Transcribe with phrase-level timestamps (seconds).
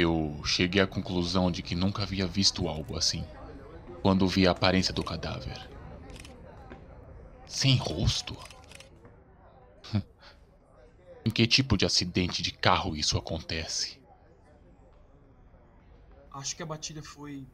[0.00, 3.26] Eu cheguei à conclusão de que nunca havia visto algo assim
[4.00, 5.68] quando vi a aparência do cadáver.
[7.48, 8.36] Sem rosto?
[11.26, 14.00] em que tipo de acidente de carro isso acontece?
[16.30, 17.44] Acho que a batida foi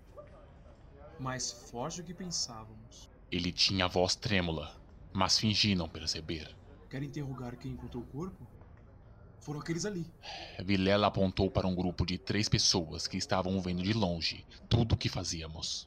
[1.19, 3.09] mais forte do que pensávamos.
[3.33, 4.79] Ele tinha a voz trêmula,
[5.15, 6.55] mas fingi não perceber.
[6.91, 8.47] Quer interrogar quem encontrou o corpo?
[9.45, 10.11] Foram aqueles ali.
[10.65, 14.97] Vilela apontou para um grupo de três pessoas que estavam vendo de longe tudo o
[14.97, 15.87] que fazíamos.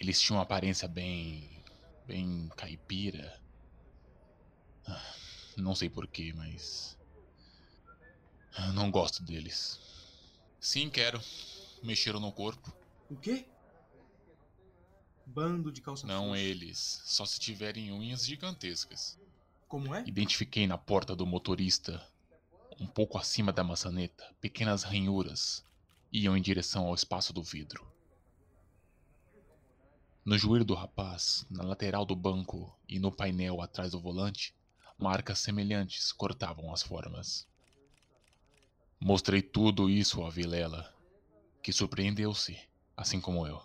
[0.00, 1.48] Eles tinham uma aparência bem.
[2.04, 3.40] bem caipira.
[4.84, 5.14] Ah,
[5.56, 6.98] não sei porquê, mas.
[8.74, 9.78] Não gosto deles.
[10.58, 11.22] Sim, quero.
[11.80, 12.76] Mexeram no corpo.
[13.08, 13.46] O quê?
[15.24, 19.16] Bando de calça Não eles, só se tiverem unhas gigantescas.
[19.68, 20.02] Como é?
[20.06, 22.02] Identifiquei na porta do motorista,
[22.80, 25.62] um pouco acima da maçaneta, pequenas ranhuras
[26.10, 27.86] iam em direção ao espaço do vidro.
[30.24, 34.54] No joelho do rapaz, na lateral do banco e no painel atrás do volante,
[34.96, 37.46] marcas semelhantes cortavam as formas.
[38.98, 40.94] Mostrei tudo isso a Vilela,
[41.62, 42.58] que surpreendeu-se,
[42.96, 43.62] assim como eu.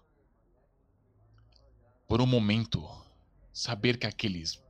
[2.07, 2.85] Por um momento,
[3.53, 4.61] saber que aqueles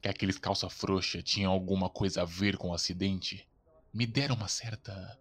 [0.00, 3.48] que aqueles calça frouxa tinham alguma coisa a ver com o acidente,
[3.92, 5.18] me deram uma certa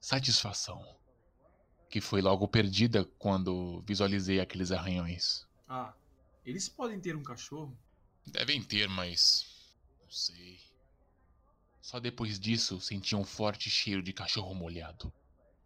[0.00, 0.84] satisfação,
[1.88, 5.46] que foi logo perdida quando visualizei aqueles arranhões.
[5.68, 5.94] Ah,
[6.44, 7.76] eles podem ter um cachorro?
[8.26, 9.46] Devem ter, mas
[10.02, 10.60] não sei.
[11.80, 15.12] Só depois disso senti um forte cheiro de cachorro molhado.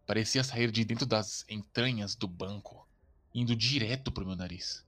[0.06, 2.86] Parecia sair de dentro das entranhas do banco,
[3.34, 4.84] indo direto pro meu nariz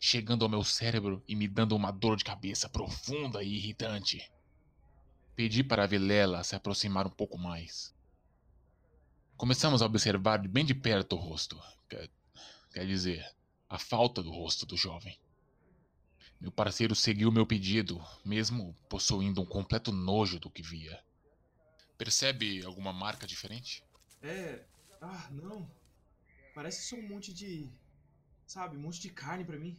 [0.00, 4.30] chegando ao meu cérebro e me dando uma dor de cabeça profunda e irritante.
[5.34, 7.94] Pedi para a Vilela se aproximar um pouco mais.
[9.36, 11.60] Começamos a observar bem de perto o rosto.
[11.88, 12.10] Quer,
[12.72, 13.24] quer dizer,
[13.68, 15.18] a falta do rosto do jovem.
[16.40, 21.02] Meu parceiro seguiu meu pedido, mesmo possuindo um completo nojo do que via.
[21.96, 23.84] Percebe alguma marca diferente?
[24.22, 24.64] É.
[25.00, 25.70] Ah, não.
[26.54, 27.70] Parece só um monte de
[28.48, 29.76] Sabe, um monte de carne para mim.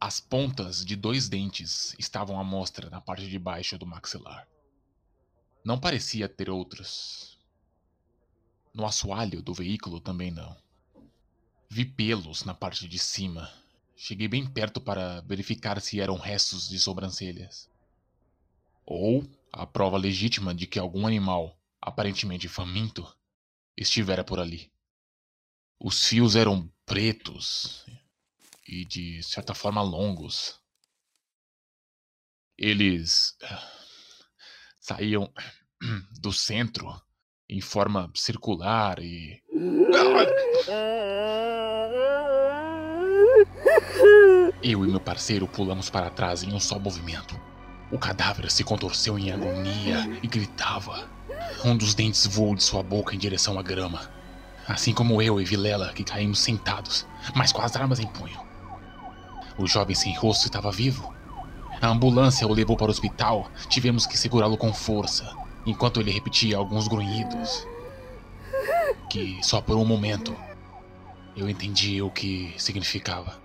[0.00, 4.48] As pontas de dois dentes estavam à mostra na parte de baixo do maxilar.
[5.62, 7.38] Não parecia ter outros.
[8.72, 10.56] No assoalho do veículo também não.
[11.68, 13.52] Vi pelos na parte de cima.
[13.94, 17.70] Cheguei bem perto para verificar se eram restos de sobrancelhas.
[18.86, 23.06] Ou a prova legítima de que algum animal, aparentemente faminto,
[23.76, 24.72] estivera por ali.
[25.78, 27.84] Os fios eram pretos
[28.66, 30.60] e de certa forma longos.
[32.56, 33.68] Eles ah,
[34.80, 35.32] saíam
[36.20, 36.86] do centro
[37.48, 39.42] em forma circular e.
[44.62, 47.38] Eu e meu parceiro pulamos para trás em um só movimento.
[47.90, 51.10] O cadáver se contorceu em agonia e gritava.
[51.64, 54.21] Um dos dentes voou de sua boca em direção à grama
[54.66, 58.40] assim como eu e Vilela, que caímos sentados, mas com as armas em punho.
[59.58, 61.12] O jovem sem rosto estava vivo.
[61.80, 65.28] A ambulância o levou para o hospital, tivemos que segurá-lo com força,
[65.66, 67.66] enquanto ele repetia alguns grunhidos.
[69.10, 70.36] Que só por um momento
[71.36, 73.41] eu entendi o que significava.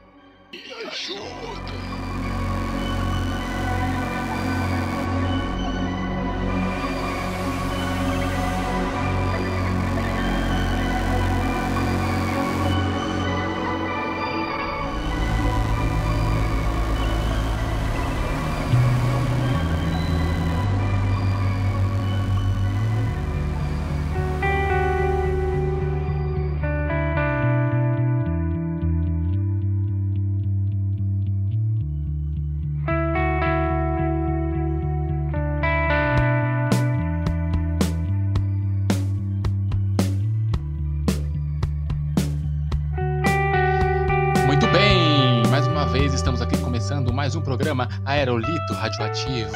[47.58, 49.52] Programa Aerolito Radioativo.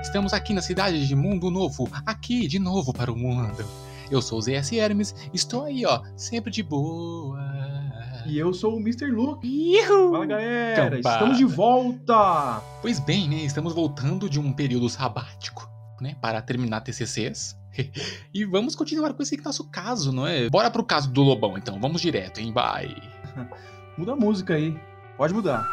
[0.00, 3.62] Estamos aqui na cidade de Mundo Novo, aqui de novo para o mundo.
[4.10, 7.38] Eu sou o ZS Hermes, estou aí, ó, sempre de boa.
[8.24, 9.10] E eu sou o Mr.
[9.10, 9.46] Luke.
[9.46, 10.12] Ihu!
[10.12, 11.10] Fala galera, Campa.
[11.10, 12.62] estamos de volta!
[12.80, 13.36] Pois bem, né?
[13.44, 15.68] Estamos voltando de um período sabático,
[16.00, 16.16] né?
[16.22, 17.58] Para terminar TCCs.
[18.32, 20.48] e vamos continuar com esse nosso caso, não é?
[20.48, 22.50] Bora pro caso do Lobão então, vamos direto, hein?
[22.54, 22.96] Bye!
[23.98, 24.74] Muda a música aí,
[25.18, 25.68] pode mudar.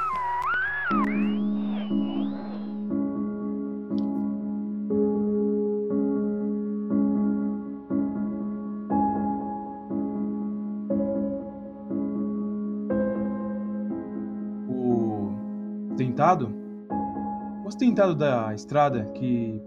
[17.64, 19.60] O acidentado da estrada que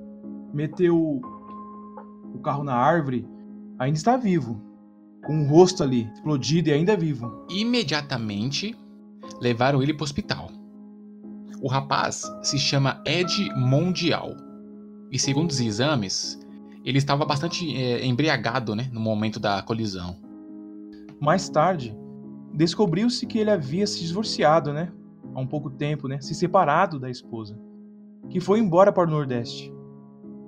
[0.53, 1.21] meteu
[2.33, 3.27] o carro na árvore
[3.79, 4.61] ainda está vivo,
[5.25, 7.45] com o rosto ali explodido e ainda vivo.
[7.51, 8.77] Imediatamente
[9.41, 10.51] levaram ele para o hospital.
[11.61, 14.37] O rapaz se chama Ed Mondial
[15.11, 16.39] e, segundo os exames,
[16.85, 20.17] ele estava bastante é, embriagado né, no momento da colisão.
[21.21, 21.97] Mais tarde,
[22.53, 24.93] descobriu-se que ele havia se divorciado, né?
[25.35, 26.21] Há um pouco tempo, né?
[26.21, 27.59] Se separado da esposa,
[28.31, 29.75] que foi embora para o Nordeste.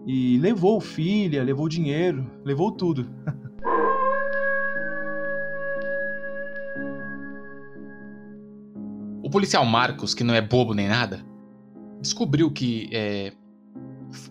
[0.06, 3.10] E levou filha, levou dinheiro, levou tudo.
[9.24, 11.26] o policial Marcos, que não é bobo nem nada,
[12.00, 13.32] descobriu que é,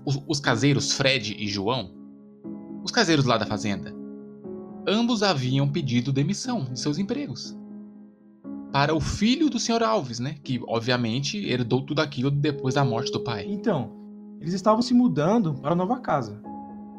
[0.05, 1.91] os, os caseiros Fred e João,
[2.81, 3.93] os caseiros lá da fazenda,
[4.87, 7.57] ambos haviam pedido demissão de seus empregos
[8.75, 9.81] para o filho do Sr.
[9.83, 10.35] Alves, né?
[10.43, 13.45] Que obviamente herdou tudo aquilo depois da morte do pai.
[13.47, 13.89] Então,
[14.41, 16.41] eles estavam se mudando para a nova casa.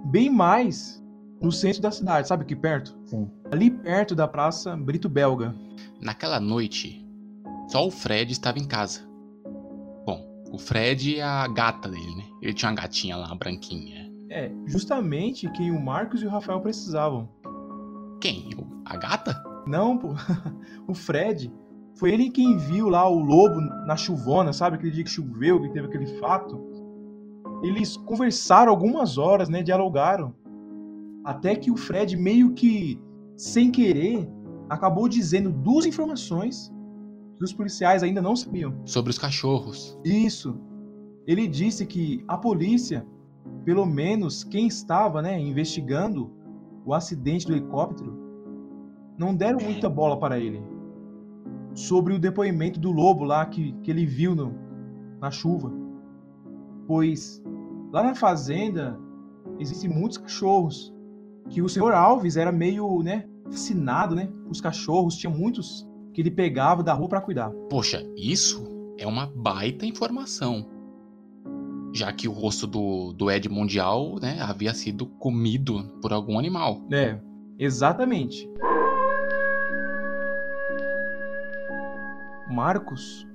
[0.07, 1.05] Bem mais
[1.39, 2.99] no centro da cidade, sabe aqui perto?
[3.05, 3.31] Sim.
[3.51, 5.55] Ali perto da Praça Brito Belga.
[6.01, 7.07] Naquela noite,
[7.69, 9.03] só o Fred estava em casa.
[10.07, 12.25] Bom, o Fred é a gata dele, né?
[12.41, 14.11] Ele tinha uma gatinha lá, uma branquinha.
[14.31, 17.29] É, justamente quem o Marcos e o Rafael precisavam.
[18.19, 18.49] Quem?
[18.87, 19.45] A gata?
[19.67, 20.15] Não, pô.
[20.89, 21.53] o Fred.
[21.97, 24.77] Foi ele quem viu lá o lobo na chuvona, sabe?
[24.77, 26.63] Aquele dia que choveu, que teve aquele fato.
[27.63, 29.63] Eles conversaram algumas horas, né?
[29.63, 30.35] Dialogaram.
[31.25, 33.01] Até que o Fred, meio que
[33.35, 34.29] sem querer,
[34.69, 36.71] acabou dizendo duas informações
[37.39, 38.75] que os policiais ainda não sabiam.
[38.85, 39.99] Sobre os cachorros.
[40.05, 40.59] Isso.
[41.27, 43.07] Ele disse que a polícia,
[43.65, 46.31] pelo menos quem estava né, investigando
[46.85, 48.15] o acidente do helicóptero,
[49.19, 50.76] não deram muita bola para ele.
[51.77, 54.53] Sobre o depoimento do lobo lá que, que ele viu no,
[55.21, 55.71] na chuva.
[56.87, 57.43] Pois
[57.93, 58.99] lá na fazenda
[59.61, 60.93] existem muitos cachorros.
[61.51, 64.29] Que o senhor Alves era meio, né, fascinado, né?
[64.49, 67.51] Os cachorros, tinha muitos que ele pegava da rua para cuidar.
[67.69, 68.65] Poxa, isso
[68.99, 70.67] é uma baita informação.
[71.93, 76.83] Já que o rosto do, do Ed Mundial, né, havia sido comido por algum animal.
[76.91, 77.21] É,
[77.59, 78.51] exatamente.
[82.51, 83.27] Marcos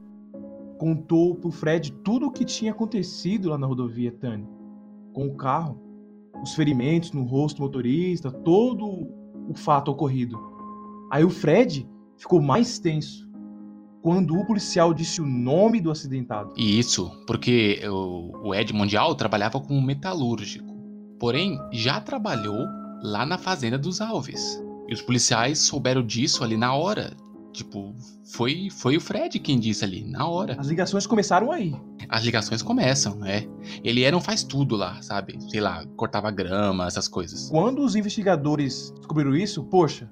[0.77, 4.47] contou pro Fred tudo o que tinha acontecido lá na rodovia Tânia,
[5.13, 5.79] com o carro,
[6.41, 9.07] os ferimentos no rosto do motorista, todo
[9.47, 10.39] o fato ocorrido.
[11.11, 11.87] Aí o Fred
[12.17, 13.29] ficou mais tenso
[14.01, 16.53] quando o policial disse o nome do acidentado.
[16.57, 20.73] E isso porque o Ed Mundial trabalhava como metalúrgico,
[21.19, 22.65] porém já trabalhou
[23.03, 24.59] lá na fazenda dos Alves.
[24.87, 27.15] E os policiais souberam disso ali na hora,
[27.53, 30.55] Tipo, foi, foi o Fred quem disse ali, na hora.
[30.57, 31.75] As ligações começaram aí.
[32.07, 33.45] As ligações começam, né?
[33.83, 35.37] Ele era um faz tudo lá, sabe?
[35.49, 37.49] Sei lá, cortava grama, essas coisas.
[37.49, 40.09] Quando os investigadores descobriram isso, poxa,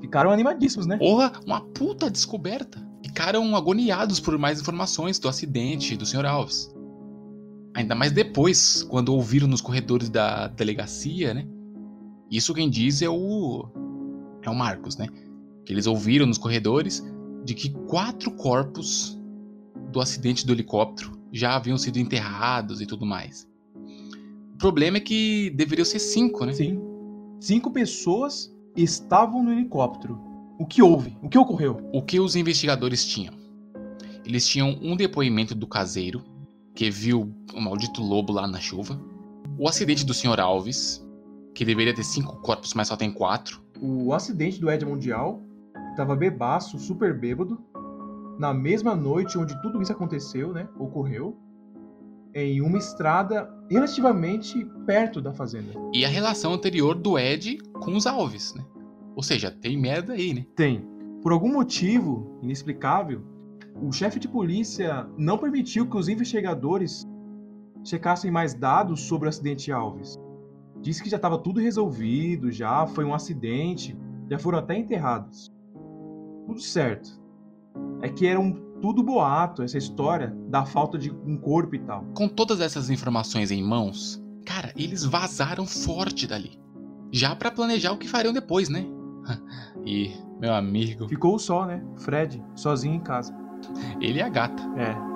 [0.00, 0.98] ficaram animadíssimos, né?
[0.98, 2.86] Porra, uma puta descoberta.
[3.02, 6.26] Ficaram agoniados por mais informações do acidente do Sr.
[6.26, 6.72] Alves.
[7.74, 11.46] Ainda mais depois, quando ouviram nos corredores da delegacia, né?
[12.30, 13.66] Isso quem diz é o.
[14.42, 15.06] É o Marcos, né?
[15.64, 17.02] Que eles ouviram nos corredores
[17.44, 19.18] de que quatro corpos
[19.90, 23.48] do acidente do helicóptero já haviam sido enterrados e tudo mais.
[24.54, 26.52] O problema é que deveriam ser cinco, né?
[26.52, 26.80] Sim.
[27.40, 30.20] Cinco pessoas estavam no helicóptero.
[30.58, 31.16] O que houve?
[31.22, 31.80] O que ocorreu?
[31.92, 33.34] O que os investigadores tinham?
[34.24, 36.22] Eles tinham um depoimento do caseiro,
[36.74, 39.00] que viu o maldito lobo lá na chuva.
[39.58, 40.38] O acidente do Sr.
[40.38, 41.04] Alves,
[41.54, 43.60] que deveria ter cinco corpos, mas só tem quatro.
[43.80, 45.42] O acidente do Ed Mundial,
[45.92, 47.58] estava bebaço, super bêbado,
[48.38, 50.68] na mesma noite onde tudo isso aconteceu, né?
[50.78, 51.36] Ocorreu,
[52.34, 55.72] em uma estrada relativamente perto da fazenda.
[55.92, 58.64] E a relação anterior do Ed com os Alves, né?
[59.14, 60.46] Ou seja, tem merda aí, né?
[60.56, 60.82] Tem.
[61.22, 63.22] Por algum motivo inexplicável,
[63.80, 67.06] o chefe de polícia não permitiu que os investigadores
[67.84, 70.18] checassem mais dados sobre o acidente Alves.
[70.80, 73.96] Disse que já estava tudo resolvido, já foi um acidente,
[74.28, 75.52] já foram até enterrados
[76.46, 77.20] tudo certo.
[78.02, 82.04] É que era um tudo boato, essa história da falta de um corpo e tal.
[82.14, 86.58] Com todas essas informações em mãos, cara, eles vazaram forte dali.
[87.12, 88.84] Já para planejar o que fariam depois, né?
[89.84, 91.08] E, meu amigo.
[91.08, 91.84] Ficou só, né?
[91.98, 93.34] Fred, sozinho em casa.
[94.00, 94.62] Ele e a gata.
[94.76, 95.11] É.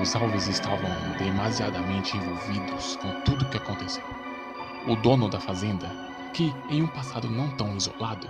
[0.00, 4.04] Os Alves estavam demasiadamente envolvidos com tudo o que aconteceu.
[4.86, 5.86] O dono da fazenda,
[6.32, 8.26] que em um passado não tão isolado,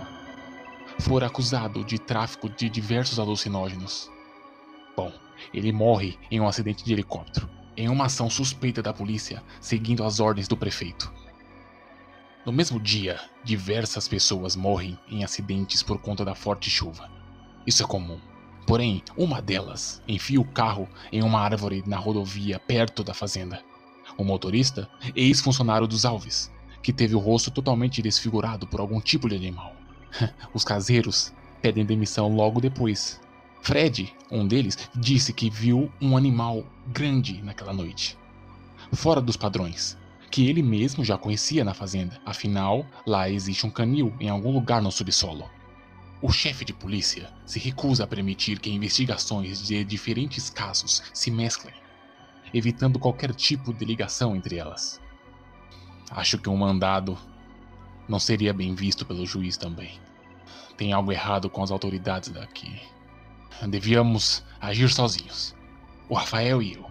[0.99, 4.11] fora acusado de tráfico de diversos alucinógenos.
[4.97, 5.13] Bom,
[5.53, 10.19] ele morre em um acidente de helicóptero, em uma ação suspeita da polícia, seguindo as
[10.19, 11.13] ordens do prefeito.
[12.45, 17.09] No mesmo dia, diversas pessoas morrem em acidentes por conta da forte chuva.
[17.65, 18.19] Isso é comum.
[18.69, 23.63] Porém, uma delas enfia o carro em uma árvore na rodovia perto da fazenda.
[24.15, 26.51] O motorista, ex-funcionário dos Alves,
[26.83, 29.73] que teve o rosto totalmente desfigurado por algum tipo de animal.
[30.53, 31.33] Os caseiros
[31.63, 33.19] pedem demissão logo depois.
[33.63, 38.19] Fred, um deles, disse que viu um animal grande naquela noite.
[38.93, 39.97] Fora dos padrões,
[40.29, 44.79] que ele mesmo já conhecia na fazenda, afinal, lá existe um canil em algum lugar
[44.79, 45.49] no subsolo.
[46.21, 51.73] O chefe de polícia se recusa a permitir que investigações de diferentes casos se mesclem,
[52.53, 54.99] evitando qualquer tipo de ligação entre elas.
[56.11, 57.17] Acho que um mandado
[58.07, 59.97] não seria bem visto pelo juiz também.
[60.75, 62.81] Tem algo errado com as autoridades daqui.
[63.69, 65.55] Devíamos agir sozinhos.
[66.09, 66.85] O Rafael e eu.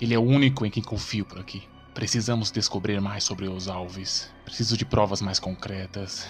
[0.00, 1.62] Ele é o único em quem confio por aqui.
[1.94, 4.28] Precisamos descobrir mais sobre os alves.
[4.44, 6.26] Preciso de provas mais concretas.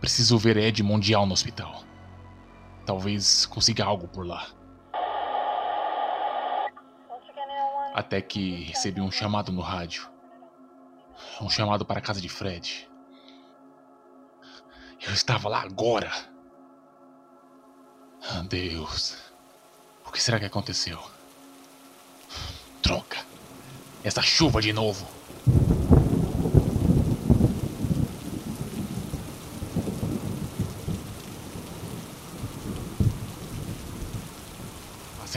[0.00, 1.84] Preciso ver Ed Mundial no hospital.
[2.86, 4.48] Talvez consiga algo por lá.
[7.94, 10.08] Até que recebi um chamado no rádio.
[11.40, 12.88] Um chamado para a casa de Fred.
[15.02, 16.10] Eu estava lá agora.
[18.48, 19.18] Deus.
[20.06, 20.98] O que será que aconteceu?
[22.82, 23.18] Troca.
[24.02, 25.19] Essa chuva de novo.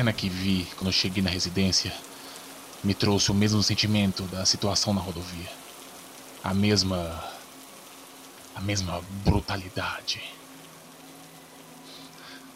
[0.03, 1.93] Cena que vi quando eu cheguei na residência
[2.83, 5.49] me trouxe o mesmo sentimento da situação na rodovia.
[6.43, 7.23] A mesma.
[8.53, 10.21] a mesma brutalidade.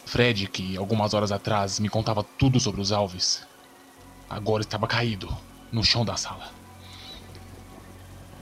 [0.04, 3.46] Fred, que algumas horas atrás me contava tudo sobre os alves,
[4.28, 5.34] agora estava caído
[5.72, 6.52] no chão da sala.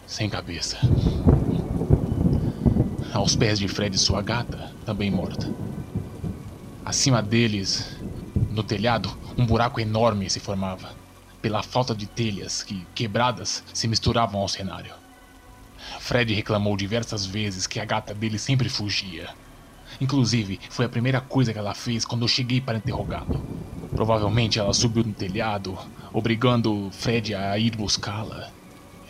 [0.05, 0.79] Sem cabeça.
[3.15, 5.49] Aos pés de Fred sua gata, também morta.
[6.85, 7.96] Acima deles,
[8.57, 10.91] no telhado, um buraco enorme se formava,
[11.43, 14.95] pela falta de telhas que, quebradas, se misturavam ao cenário.
[16.01, 19.29] Fred reclamou diversas vezes que a gata dele sempre fugia.
[20.01, 23.47] Inclusive, foi a primeira coisa que ela fez quando eu cheguei para interrogá-lo.
[23.95, 25.79] Provavelmente ela subiu no telhado,
[26.13, 28.51] obrigando Fred a ir buscá-la.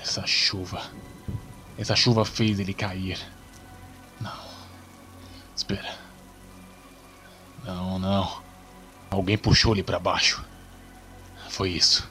[0.02, 0.82] Essa chuva.
[1.78, 3.18] Essa chuva fez ele cair.
[4.20, 4.32] Não.
[5.56, 5.94] Espera.
[7.64, 8.45] Não, não.
[9.10, 10.44] Alguém puxou ele para baixo.
[11.48, 12.08] Foi isso.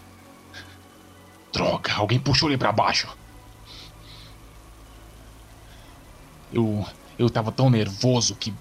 [1.52, 3.08] Droga, alguém puxou ele para baixo.
[6.52, 6.86] Eu
[7.18, 8.54] eu tava tão nervoso que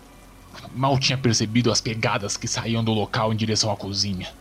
[0.74, 4.32] mal tinha percebido as pegadas que saíam do local em direção à cozinha.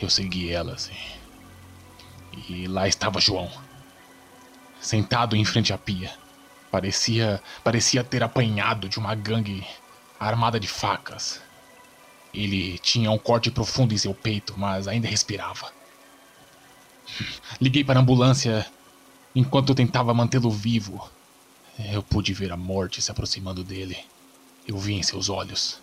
[0.00, 0.90] Eu segui elas
[2.38, 3.50] e, e lá estava João,
[4.80, 6.10] sentado em frente à pia.
[6.70, 9.66] Parecia, parecia ter apanhado de uma gangue
[10.18, 11.42] armada de facas.
[12.32, 15.72] Ele tinha um corte profundo em seu peito, mas ainda respirava.
[17.60, 18.66] Liguei para a ambulância
[19.34, 21.08] enquanto tentava mantê-lo vivo.
[21.92, 23.98] Eu pude ver a morte se aproximando dele.
[24.66, 25.80] Eu vi em seus olhos.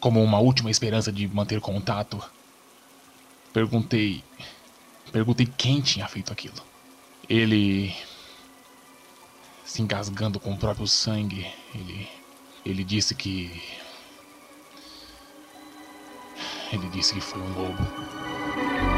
[0.00, 2.22] Como uma última esperança de manter contato,
[3.52, 4.22] perguntei.
[5.12, 6.62] Perguntei quem tinha feito aquilo.
[7.28, 7.94] Ele.
[9.64, 12.08] Se engasgando com o próprio sangue, ele.
[12.64, 13.62] Ele disse que.
[16.72, 18.95] Ele disse que foi um lobo.